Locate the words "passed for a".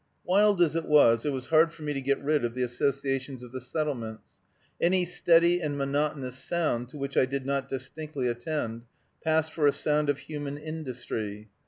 9.23-9.71